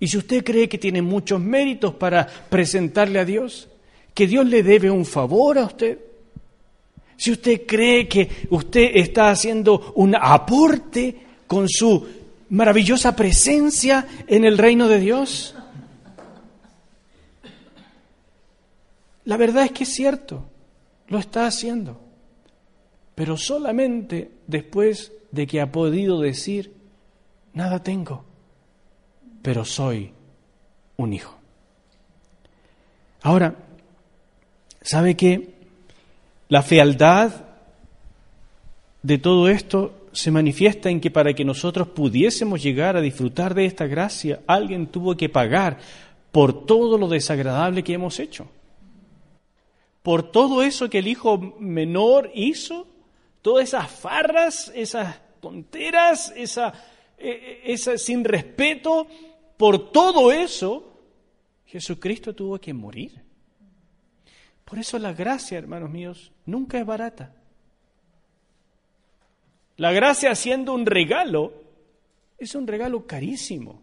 [0.00, 3.68] Y si usted cree que tiene muchos méritos para presentarle a Dios,
[4.12, 5.98] que Dios le debe un favor a usted,
[7.16, 12.06] si usted cree que usted está haciendo un aporte con su
[12.48, 15.54] maravillosa presencia en el reino de Dios,
[19.26, 20.44] la verdad es que es cierto,
[21.06, 22.00] lo está haciendo.
[23.14, 26.79] Pero solamente después de que ha podido decir,
[27.52, 28.24] nada tengo,
[29.42, 30.12] pero soy
[30.96, 31.38] un hijo.
[33.22, 33.54] Ahora,
[34.80, 35.54] ¿sabe qué?
[36.48, 37.44] La fealdad
[39.02, 43.64] de todo esto se manifiesta en que para que nosotros pudiésemos llegar a disfrutar de
[43.64, 45.78] esta gracia, alguien tuvo que pagar
[46.32, 48.48] por todo lo desagradable que hemos hecho.
[50.02, 52.86] Por todo eso que el hijo menor hizo,
[53.42, 56.72] todas esas farras, esas tonteras, esa
[57.20, 59.06] esa, sin respeto
[59.56, 60.90] por todo eso,
[61.66, 63.22] Jesucristo tuvo que morir.
[64.64, 67.34] Por eso la gracia, hermanos míos, nunca es barata.
[69.76, 71.52] La gracia siendo un regalo,
[72.38, 73.82] es un regalo carísimo.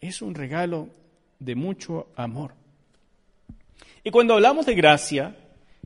[0.00, 0.88] Es un regalo
[1.38, 2.54] de mucho amor.
[4.02, 5.36] Y cuando hablamos de gracia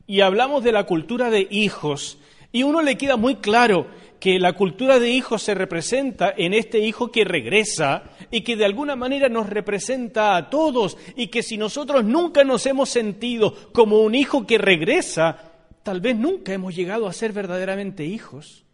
[0.06, 2.18] y hablamos de la cultura de hijos,
[2.50, 3.86] y uno le queda muy claro
[4.20, 8.64] que la cultura de hijos se representa en este hijo que regresa y que de
[8.64, 14.00] alguna manera nos representa a todos y que si nosotros nunca nos hemos sentido como
[14.00, 18.64] un hijo que regresa, tal vez nunca hemos llegado a ser verdaderamente hijos.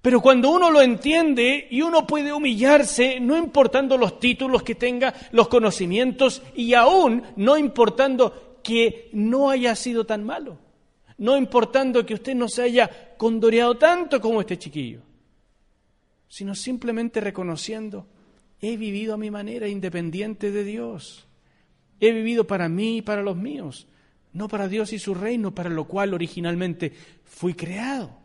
[0.00, 5.12] Pero cuando uno lo entiende y uno puede humillarse, no importando los títulos que tenga,
[5.32, 10.69] los conocimientos y aún no importando que no haya sido tan malo
[11.20, 15.02] no importando que usted no se haya condoreado tanto como este chiquillo,
[16.28, 18.06] sino simplemente reconociendo,
[18.58, 21.26] he vivido a mi manera independiente de Dios,
[22.00, 23.86] he vivido para mí y para los míos,
[24.32, 26.90] no para Dios y su reino, para lo cual originalmente
[27.24, 28.18] fui creado.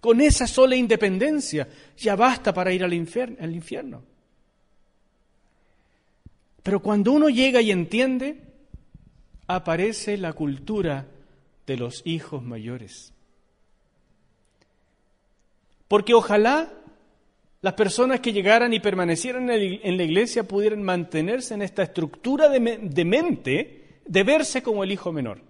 [0.00, 1.66] Con esa sola independencia
[1.96, 3.36] ya basta para ir al infierno.
[3.40, 4.02] Al infierno.
[6.62, 8.44] Pero cuando uno llega y entiende,
[9.48, 11.04] aparece la cultura
[11.68, 13.12] de los hijos mayores.
[15.86, 16.72] Porque ojalá
[17.60, 23.04] las personas que llegaran y permanecieran en la iglesia pudieran mantenerse en esta estructura de,
[23.04, 25.42] mente de verse como el hijo menor.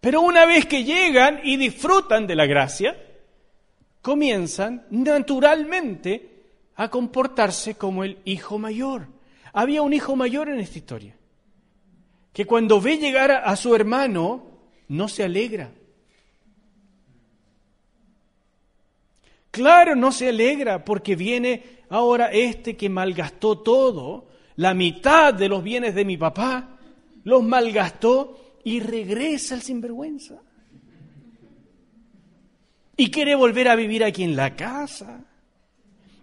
[0.00, 2.96] Pero una vez que llegan y disfrutan de la gracia,
[4.02, 6.30] comienzan naturalmente
[6.76, 9.06] a comportarse como el hijo mayor.
[9.54, 11.16] Había un hijo mayor en esta historia,
[12.34, 14.55] que cuando ve llegar a su hermano,
[14.88, 15.72] no se alegra.
[19.50, 25.62] Claro, no se alegra porque viene ahora este que malgastó todo, la mitad de los
[25.62, 26.78] bienes de mi papá,
[27.24, 30.42] los malgastó y regresa al sinvergüenza.
[32.96, 35.24] Y quiere volver a vivir aquí en la casa.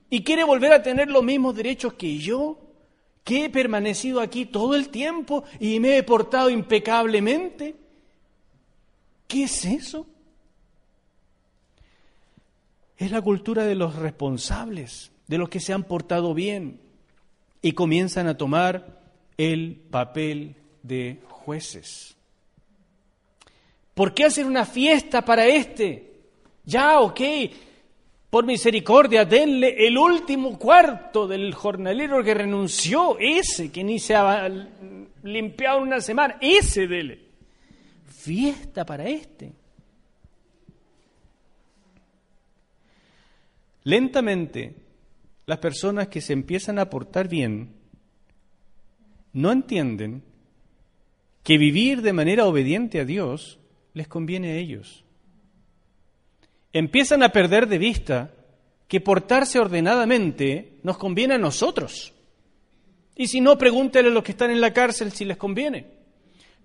[0.09, 2.59] Y quiere volver a tener los mismos derechos que yo,
[3.23, 7.82] que he permanecido aquí todo el tiempo y me he portado impecablemente.
[9.27, 10.07] ¿Qué es eso?
[12.97, 16.79] Es la cultura de los responsables, de los que se han portado bien
[17.61, 19.01] y comienzan a tomar
[19.37, 22.15] el papel de jueces.
[23.93, 26.11] ¿Por qué hacer una fiesta para este?
[26.65, 27.21] Ya, ok,
[28.29, 34.49] por misericordia, denle el último cuarto del jornalero que renunció, ese que ni se ha
[35.23, 37.22] limpiado una semana, ese dele
[38.23, 39.51] fiesta para este.
[43.83, 44.75] Lentamente,
[45.45, 47.73] las personas que se empiezan a portar bien
[49.33, 50.23] no entienden
[51.43, 53.59] que vivir de manera obediente a Dios
[53.93, 55.03] les conviene a ellos.
[56.71, 58.31] Empiezan a perder de vista
[58.87, 62.13] que portarse ordenadamente nos conviene a nosotros.
[63.17, 66.02] Y si no, pregúntele a los que están en la cárcel si les conviene.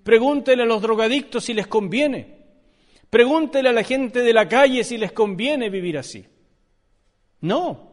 [0.09, 2.35] Pregúntele a los drogadictos si les conviene.
[3.11, 6.25] Pregúntele a la gente de la calle si les conviene vivir así.
[7.43, 7.93] No.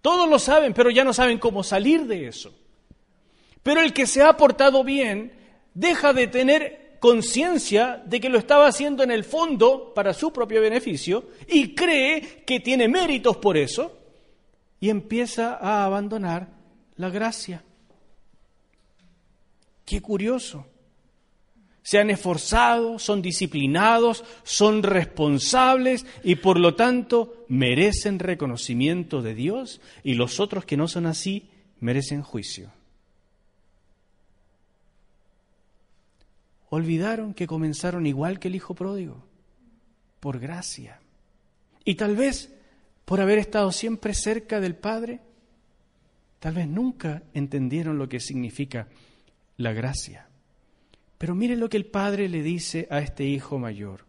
[0.00, 2.54] Todos lo saben, pero ya no saben cómo salir de eso.
[3.64, 5.32] Pero el que se ha portado bien
[5.74, 10.60] deja de tener conciencia de que lo estaba haciendo en el fondo para su propio
[10.60, 13.98] beneficio y cree que tiene méritos por eso
[14.78, 16.46] y empieza a abandonar
[16.94, 17.64] la gracia.
[19.84, 20.64] Qué curioso
[21.86, 29.80] se han esforzado, son disciplinados, son responsables y por lo tanto merecen reconocimiento de Dios
[30.02, 32.72] y los otros que no son así merecen juicio.
[36.70, 39.24] Olvidaron que comenzaron igual que el Hijo Pródigo,
[40.18, 40.98] por gracia.
[41.84, 42.52] Y tal vez
[43.04, 45.20] por haber estado siempre cerca del Padre,
[46.40, 48.88] tal vez nunca entendieron lo que significa
[49.56, 50.25] la gracia.
[51.18, 54.04] Pero mire lo que el padre le dice a este hijo mayor.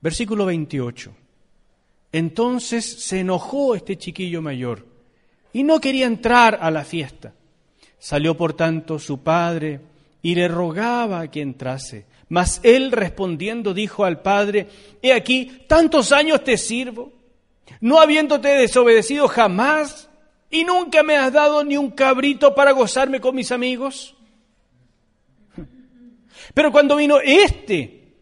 [0.00, 1.12] Versículo 28.
[2.12, 4.86] Entonces se enojó este chiquillo mayor
[5.52, 7.34] y no quería entrar a la fiesta.
[7.98, 9.80] Salió por tanto su padre
[10.22, 12.06] y le rogaba que entrase.
[12.28, 14.68] Mas él respondiendo dijo al padre,
[15.02, 17.12] He aquí, tantos años te sirvo,
[17.80, 20.08] no habiéndote desobedecido jamás,
[20.50, 24.14] y nunca me has dado ni un cabrito para gozarme con mis amigos.
[26.54, 28.14] Pero cuando vino este,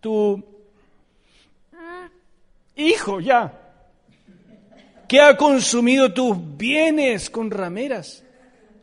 [0.00, 0.42] tu
[2.76, 3.58] hijo ya,
[5.08, 8.24] que ha consumido tus bienes con rameras,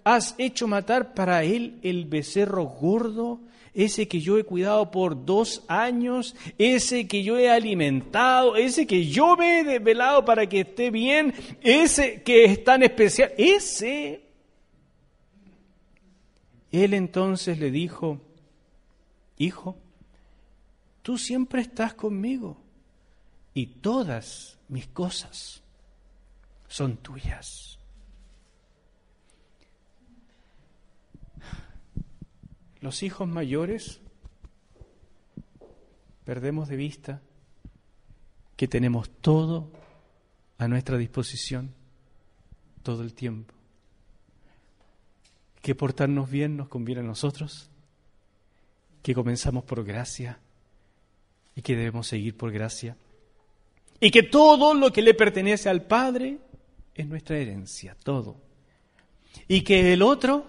[0.03, 3.39] has hecho matar para él el becerro gordo,
[3.74, 9.05] ese que yo he cuidado por dos años, ese que yo he alimentado, ese que
[9.05, 14.22] yo me he desvelado para que esté bien, ese que es tan especial, ese.
[16.72, 18.20] Él entonces le dijo,
[19.39, 19.75] hijo,
[21.01, 22.61] tú siempre estás conmigo
[23.55, 25.63] y todas mis cosas
[26.67, 27.79] son tuyas.
[32.81, 33.99] Los hijos mayores
[36.23, 37.21] perdemos de vista
[38.55, 39.71] que tenemos todo
[40.57, 41.73] a nuestra disposición
[42.83, 43.53] todo el tiempo.
[45.61, 47.68] Que portarnos bien nos conviene a nosotros,
[49.10, 50.38] que comenzamos por gracia
[51.55, 52.95] y que debemos seguir por gracia.
[53.99, 56.38] Y que todo lo que le pertenece al Padre
[56.93, 58.36] es nuestra herencia, todo.
[59.47, 60.45] Y que el otro,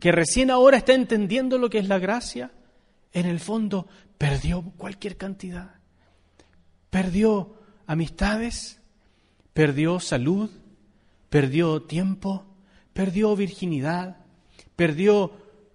[0.00, 2.50] que recién ahora está entendiendo lo que es la gracia,
[3.12, 3.86] en el fondo
[4.16, 5.74] perdió cualquier cantidad.
[6.88, 7.54] Perdió
[7.86, 8.80] amistades,
[9.52, 10.48] perdió salud,
[11.28, 12.46] perdió tiempo,
[12.94, 14.16] perdió virginidad,
[14.74, 15.32] perdió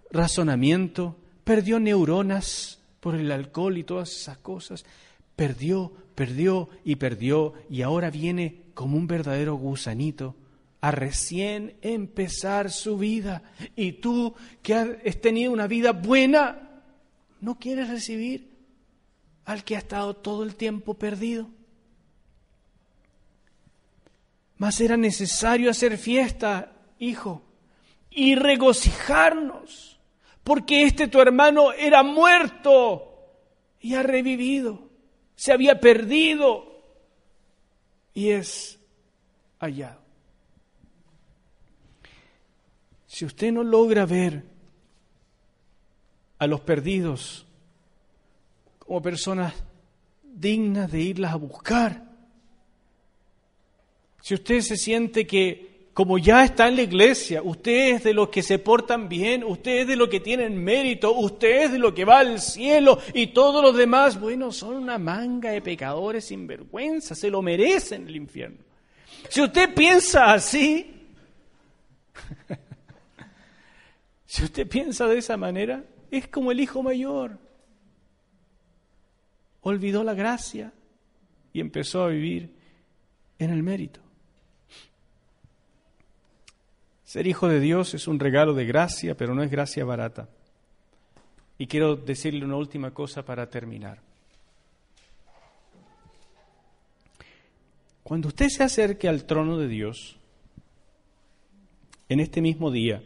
[0.09, 4.83] razonamiento, perdió neuronas, por el alcohol y todas esas cosas.
[5.35, 10.35] Perdió, perdió y perdió y ahora viene como un verdadero gusanito
[10.81, 13.43] a recién empezar su vida.
[13.75, 14.33] Y tú
[14.63, 16.81] que has tenido una vida buena,
[17.41, 18.49] no quieres recibir
[19.45, 21.47] al que ha estado todo el tiempo perdido.
[24.57, 27.43] Mas era necesario hacer fiesta, hijo,
[28.09, 29.94] y regocijarnos
[30.45, 33.11] porque este tu hermano era muerto
[33.81, 34.87] y ha revivido,
[35.35, 36.83] se había perdido
[38.13, 38.79] y es
[39.59, 39.99] hallado.
[43.07, 44.43] Si usted no logra ver
[46.37, 47.47] a los perdidos
[48.77, 49.55] como personas
[50.21, 52.03] dignas de irlas a buscar,
[54.21, 58.27] si usted se siente que como ya está en la iglesia, usted es de los
[58.27, 61.93] que se portan bien, usted es de los que tienen mérito, usted es de los
[61.93, 66.47] que va al cielo y todos los demás, bueno, son una manga de pecadores sin
[66.47, 68.57] vergüenza, se lo merecen el infierno.
[69.29, 71.07] Si usted piensa así,
[74.25, 75.81] si usted piensa de esa manera,
[76.11, 77.39] es como el hijo mayor.
[79.61, 80.73] Olvidó la gracia
[81.53, 82.53] y empezó a vivir
[83.39, 84.04] en el mérito.
[87.15, 90.27] Ser hijo de Dios es un regalo de gracia, pero no es gracia barata.
[91.57, 94.01] Y quiero decirle una última cosa para terminar.
[98.03, 100.17] Cuando usted se acerque al trono de Dios,
[102.09, 103.01] en este mismo día,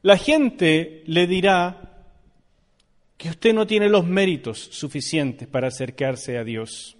[0.00, 2.02] la gente le dirá
[3.18, 6.96] que usted no tiene los méritos suficientes para acercarse a Dios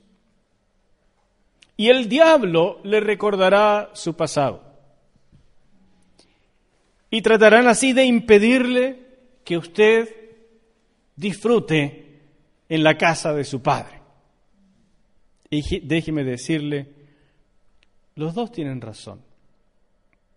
[1.80, 4.62] y el diablo le recordará su pasado.
[7.10, 8.98] Y tratarán así de impedirle
[9.44, 10.14] que usted
[11.16, 12.20] disfrute
[12.68, 13.98] en la casa de su padre.
[15.48, 16.86] Y déjeme decirle,
[18.14, 19.22] los dos tienen razón,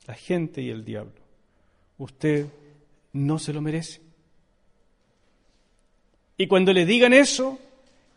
[0.08, 1.20] la gente y el diablo.
[1.98, 2.48] Usted
[3.12, 4.00] no se lo merece.
[6.38, 7.60] Y cuando le digan eso,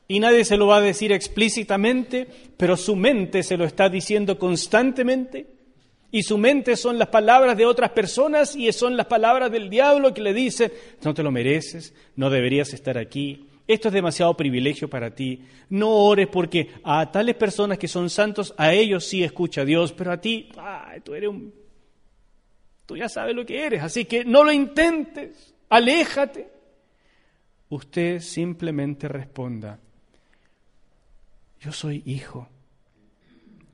[0.09, 2.27] y nadie se lo va a decir explícitamente,
[2.57, 5.47] pero su mente se lo está diciendo constantemente.
[6.13, 10.15] Y su mente son las palabras de otras personas y son las palabras del diablo
[10.15, 14.89] que le dicen, no te lo mereces, no deberías estar aquí, esto es demasiado privilegio
[14.89, 19.65] para ti, no ores porque a tales personas que son santos, a ellos sí escucha
[19.65, 21.53] Dios, pero a ti, ay, tú eres un...
[22.87, 26.49] Tú ya sabes lo que eres, así que no lo intentes, aléjate.
[27.69, 29.81] Usted simplemente responda,
[31.67, 32.49] yo soy hijo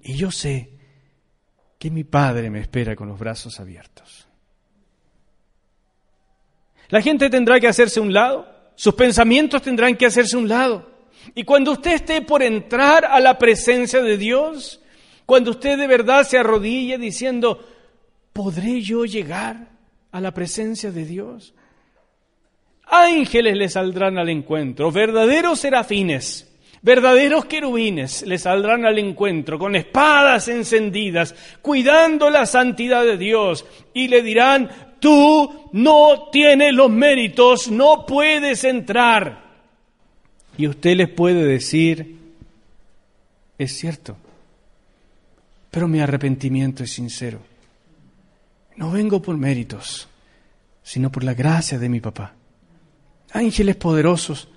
[0.03, 0.71] y yo sé
[1.79, 4.27] que mi Padre me espera con los brazos abiertos.
[6.89, 10.91] La gente tendrá que hacerse un lado, sus pensamientos tendrán que hacerse un lado.
[11.35, 14.81] Y cuando usted esté por entrar a la presencia de Dios,
[15.27, 17.63] cuando usted de verdad se arrodille diciendo,
[18.33, 19.69] ¿podré yo llegar
[20.11, 21.53] a la presencia de Dios?
[22.87, 26.52] Ángeles le saldrán al encuentro, verdaderos serafines
[26.83, 33.65] Verdaderos querubines le saldrán al encuentro con espadas encendidas, cuidando la santidad de Dios,
[33.95, 34.69] y le dirán,
[34.99, 39.45] tú no tienes los méritos, no puedes entrar.
[40.59, 42.17] Y usted les puede decir,
[43.57, 44.17] es cierto,
[45.71, 47.39] pero mi arrepentimiento es sincero.
[48.75, 50.09] No vengo por méritos,
[50.83, 52.35] sino por la gracia de mi papá.
[53.31, 54.49] Ángeles poderosos,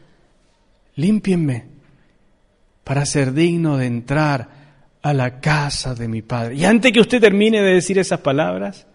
[0.96, 1.75] límpienme
[2.86, 4.48] para ser digno de entrar
[5.02, 6.56] a la casa de mi Padre.
[6.56, 8.86] Y antes que usted termine de decir esas palabras,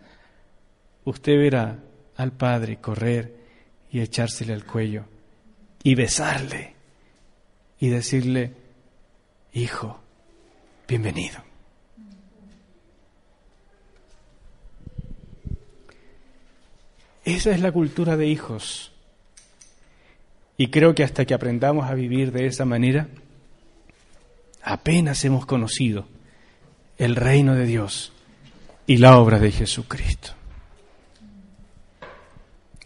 [1.04, 1.80] usted verá
[2.16, 3.34] al Padre correr
[3.90, 5.04] y echársele al cuello
[5.82, 6.74] y besarle
[7.80, 8.54] y decirle,
[9.52, 10.00] Hijo,
[10.86, 11.42] bienvenido.
[17.24, 18.92] Esa es la cultura de hijos.
[20.56, 23.08] Y creo que hasta que aprendamos a vivir de esa manera,
[24.62, 26.06] apenas hemos conocido
[26.98, 28.12] el reino de Dios
[28.86, 30.32] y la obra de Jesucristo.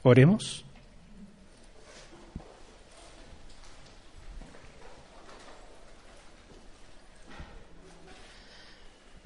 [0.03, 0.65] Oremos.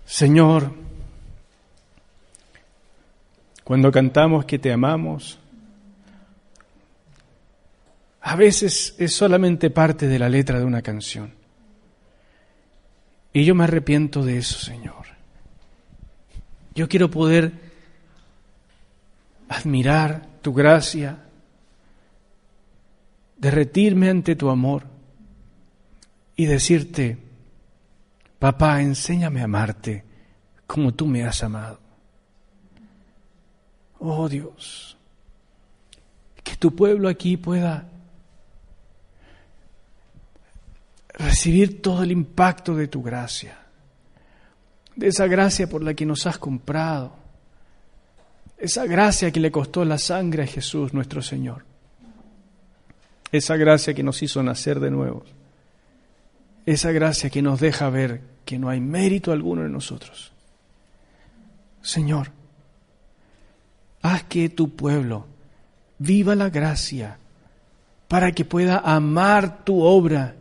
[0.07, 0.73] Señor,
[3.63, 5.39] cuando cantamos que te amamos,
[8.23, 11.38] a veces es solamente parte de la letra de una canción.
[13.33, 15.07] Y yo me arrepiento de eso, Señor.
[16.74, 17.53] Yo quiero poder
[19.49, 21.18] admirar tu gracia,
[23.37, 24.85] derretirme ante tu amor
[26.37, 27.18] y decirte,
[28.39, 30.05] papá, enséñame a amarte
[30.66, 31.81] como tú me has amado.
[33.99, 34.97] Oh Dios,
[36.45, 37.89] que tu pueblo aquí pueda
[41.19, 43.59] recibir todo el impacto de tu gracia,
[44.95, 47.12] de esa gracia por la que nos has comprado,
[48.57, 51.64] esa gracia que le costó la sangre a Jesús nuestro Señor,
[53.31, 55.25] esa gracia que nos hizo nacer de nuevo,
[56.66, 60.33] esa gracia que nos deja ver que no hay mérito alguno en nosotros.
[61.83, 62.31] Señor,
[64.03, 65.27] haz que tu pueblo
[65.99, 67.19] viva la gracia
[68.09, 70.35] para que pueda amar tu obra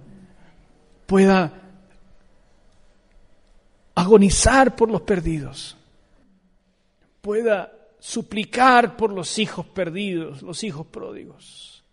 [1.08, 1.51] pueda
[3.95, 5.76] agonizar por los perdidos,
[7.22, 11.84] pueda suplicar por los hijos perdidos, los hijos pródigos.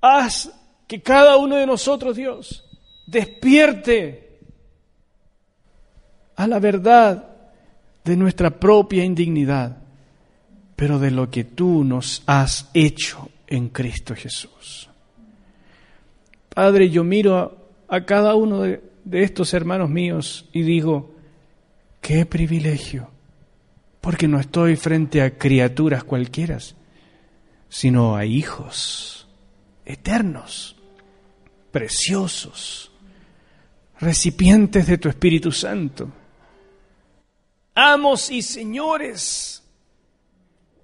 [0.00, 0.50] Haz
[0.86, 2.64] que cada uno de nosotros, Dios,
[3.06, 4.38] despierte
[6.36, 7.28] a la verdad
[8.04, 9.76] de nuestra propia indignidad,
[10.76, 14.85] pero de lo que tú nos has hecho en Cristo Jesús.
[16.56, 18.80] Padre, yo miro a, cada uno de,
[19.12, 21.14] estos hermanos míos y digo,
[22.00, 23.10] qué privilegio,
[24.00, 26.56] porque no estoy frente a criaturas cualquiera,
[27.68, 29.28] sino a hijos
[29.84, 30.76] eternos,
[31.72, 32.90] preciosos,
[34.00, 36.08] recipientes de tu Espíritu Santo,
[37.74, 39.62] amos y señores,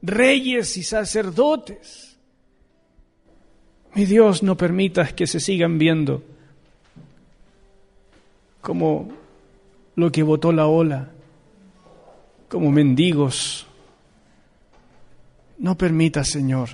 [0.03, 2.12] reyes y sacerdotes
[3.95, 6.23] mi Dios, no permitas que se sigan viendo
[8.63, 9.11] como
[9.97, 11.11] lo que botó la ola,
[12.49, 13.67] como mendigos.
[15.59, 16.71] No permitas, Señor,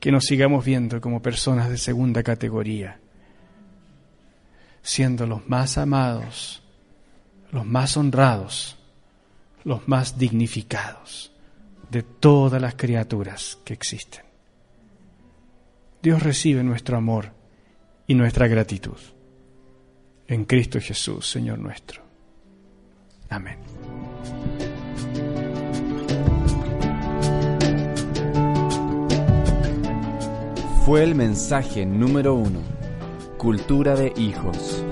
[0.00, 2.98] que nos sigamos viendo como personas de segunda categoría,
[4.80, 6.62] siendo los más amados,
[7.50, 8.78] los más honrados,
[9.64, 11.32] los más dignificados
[11.90, 14.27] de todas las criaturas que existen.
[16.02, 17.32] Dios recibe nuestro amor
[18.06, 18.96] y nuestra gratitud.
[20.26, 22.02] En Cristo Jesús, Señor nuestro.
[23.28, 23.58] Amén.
[30.84, 32.60] Fue el mensaje número uno,
[33.36, 34.84] Cultura de Hijos